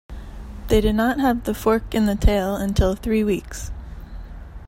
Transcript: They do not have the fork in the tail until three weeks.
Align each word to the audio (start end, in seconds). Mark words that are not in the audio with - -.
They 0.65 0.81
do 0.81 0.91
not 0.93 1.19
have 1.19 1.43
the 1.43 1.53
fork 1.53 1.93
in 1.93 2.07
the 2.07 2.15
tail 2.15 2.55
until 2.55 2.95
three 2.95 3.23
weeks. 3.23 3.69